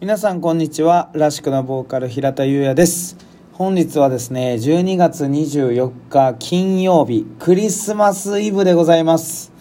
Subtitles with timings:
[0.00, 1.10] 皆さんこんにちは。
[1.12, 3.18] らしくのボーカル平田裕也です。
[3.52, 9.52] 本日はですね12月24日金曜日クリスマスイブでございます。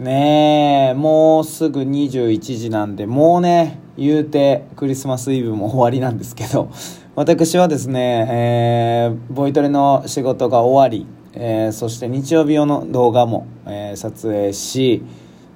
[0.00, 6.72] ねえもうすぐ21時なんでもうね言うてクリスマスイブも終わりなんですけど
[7.14, 15.04] 私はですね、えー、ボイトレの仕事が終わり、えー、そして日曜日用の動画も、えー、撮影し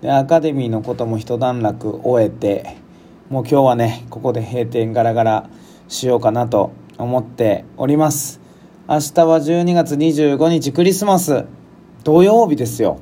[0.00, 2.89] でアカデミーのことも一段落終えて
[3.30, 5.50] もう今日はねここで閉店ガラガラ
[5.86, 8.40] しようかなと思っております。
[8.88, 11.44] 明日は12月25日クリスマス。
[12.02, 12.98] 土曜日ですよ。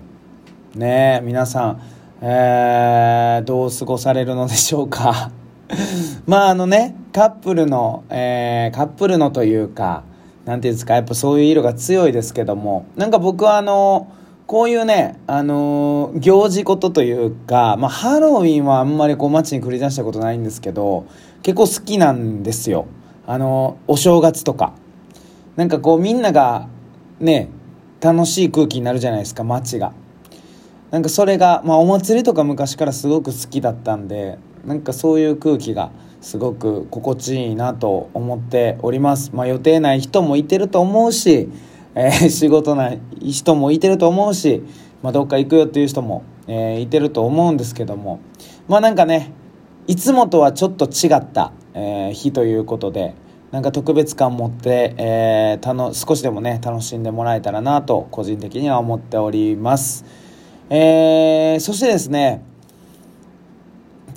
[0.75, 1.83] ねえ皆さん、
[2.21, 5.31] えー、どう過ごされるのでしょうか。
[6.29, 10.03] まああのねカップルの、えー、カップルのというか
[10.45, 14.09] 何ていうんですかやっぱそういう色が強いですけどもなんか僕はあの
[14.49, 21.05] こういうね、あのー、行事事というか、まあ、ハロウィンはあんまりこう街に繰り出したことないんですけど、
[21.43, 22.87] 結構好きなんですよ。
[23.27, 24.73] あのー、お正月とか。
[25.57, 26.67] なんかこうみんなが
[27.21, 27.51] ね、
[28.01, 29.93] 楽しい空気になるじゃないですか、街が。
[30.91, 35.91] なんかそれが、まあお祭りとか昔からすごく好きだったんで、なんかそういう空気が
[36.23, 39.31] すごく心地いいなと思っております。
[39.35, 41.51] まあ予定ない人もいてると思うし、
[41.95, 44.63] えー、 仕事ない人もいてると思うし、
[45.03, 48.21] まあ、どっか行くよっていう人も、えー、いてると思うんですけども。
[48.69, 49.33] まあなんかね
[49.87, 53.15] いつもとはちょっと違った、えー、日ということで
[53.51, 60.05] なんか特別感持って、えー、の少しでもね楽しんでもらえたらなと個人的には思っております、
[60.69, 62.43] えー、そしてですね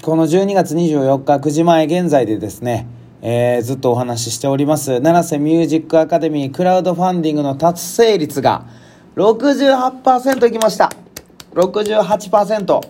[0.02, 2.88] この12月24日9時前現在でですね
[3.24, 8.66] えー、ずっとお話ししております、七瀬ミュージックアカデミークラウドファンディングの達成率が
[9.16, 10.90] 68%いきました。
[11.54, 12.82] 68%。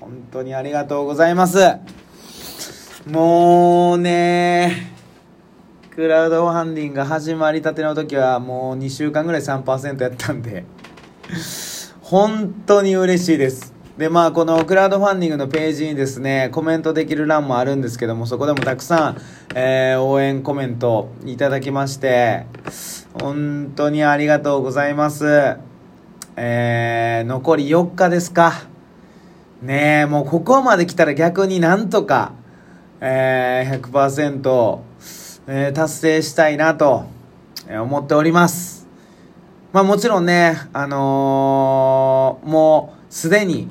[0.00, 1.58] 本当にありがとうございます。
[3.06, 4.94] もうね
[5.90, 10.64] クラウドファンディング始まりたての時はもう2週間ぐらい3%やったんで、
[12.00, 13.73] 本当に嬉しいです。
[13.98, 19.20] でまあこのクラウドファンディングのページにですねコメントできる欄もあるんですけどもそこでもたくさん、
[19.54, 22.46] えー、応援コメントいただきまして
[23.20, 25.58] 本当にありがとうございます。
[26.36, 28.64] えー、残り4日ですか。
[29.62, 32.32] ねえもうここまで来たら逆になんとか、
[33.00, 34.78] えー、100%、
[35.46, 37.04] えー、達成したいなと
[37.68, 38.86] え思っております。
[39.72, 43.68] まあもちろんねあのー、もうすでに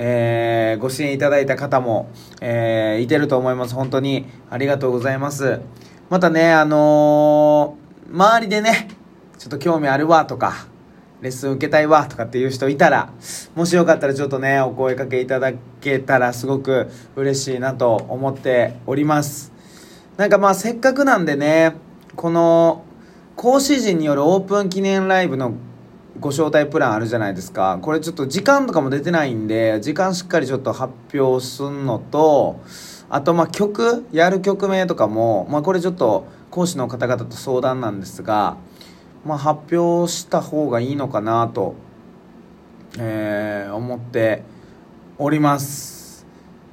[0.00, 2.08] えー、ご支援いただいた方も、
[2.40, 3.74] えー、いてると思います。
[3.74, 5.60] 本当にありがとうございます。
[6.08, 8.88] またね、あのー、周りでね、
[9.38, 10.68] ちょっと興味あるわとか、
[11.20, 13.12] レッスン受けたいわとかっていう人いたら、
[13.56, 19.52] もしよかったらちょっとね、お声かけいただけたらすごく嬉しいなと思っております。
[20.16, 21.74] なんかまあせっかくなんでね、
[22.14, 22.84] この
[23.34, 25.54] 講師陣によるオープン記念ライブの
[26.20, 27.78] ご招待プランあるじゃないですか。
[27.80, 32.60] これちょっと時間とかも出てないんで時間しっかりちょっと発表すんのと
[33.10, 38.56] あとまあ曲やる曲名とかも、まあ、これちょっと講師の方々と相談なんですが、
[39.24, 41.74] まあ、発表した方がいいのかなと、
[42.98, 44.42] えー、思って
[45.18, 46.26] おります、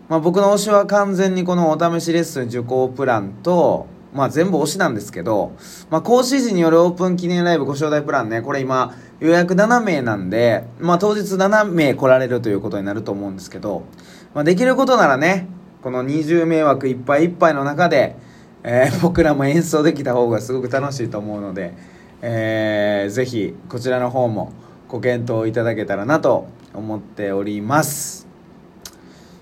[0.10, 5.52] まあ、僕の推しは完全にこのお試しレッスン受講プランとまあ全部推しなんですけど、
[5.90, 13.84] まあ講師時によるオープン記念ライブご招待プランね、これ今予約7名なんで、まあ当日7名来られるということになると思うんですけど、
[14.34, 15.48] まあできることならね、
[15.84, 18.16] この20名枠いっぱいいっぱいの中で、
[18.64, 21.74] えー、僕らも演奏できた方がすごく楽しいと思うので、
[22.22, 24.52] えー、ぜひこちらの方も
[24.88, 28.25] ご検討いただけたらなと思っております。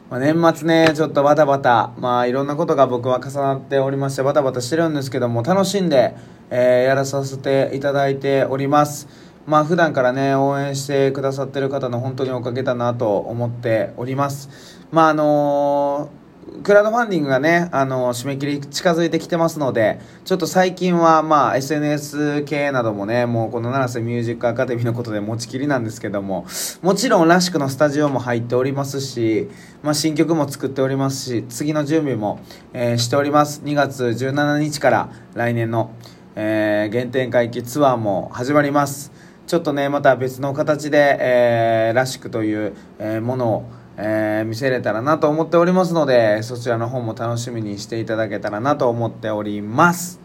[0.10, 6.16] まあ、年末ね、ちょっとバタバタ、まあいろんなことが僕は重なっておりましてバタバタしてるんですけども、楽しんで、
[6.50, 9.08] えー、やらさせていただいております。
[9.48, 14.50] まあ普段からね、応援してくださってる方の本当におかげだなと思っております。
[14.92, 16.23] まああのー
[16.64, 26.46] クラウドファンディングがね、あの、締め切り近づいてきてますので、ちょっと最近は、まあ、SNS 系などもね、もうこの七瀬ミュージックアカデミーのことで持ちきりなんですけども、
[26.82, 29.50] もちろん、らしくのスタジオも入っておりますし、
[29.82, 32.40] まあ、新曲も作っておりますし、次の準備も、
[32.74, 33.62] えー、しております。
[33.64, 35.92] 2月17日から来年の、
[36.36, 39.12] えー、原点回帰ツアーも始まります。
[39.46, 43.66] ちょっとね、また別の形で、えー、らしくという、えー、ものを、
[43.98, 50.24] えー、見せれたらなと思っておりますのでそちらの方も楽しみにしていただけたらなと思っております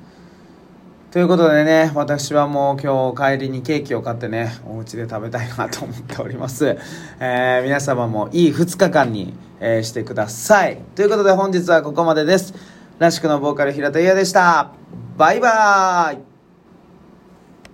[1.11, 6.77] ということでね、私はもう今日帰りにケーキを買ってね、お家で食べたいなと思っております。
[7.19, 10.83] えー、皆様もいい2日間に、えー、してください。
[10.95, 12.53] ということで本日はここまでです。
[12.99, 14.73] らしくのボーカル平田優也でした。
[15.17, 16.28] バイバーイ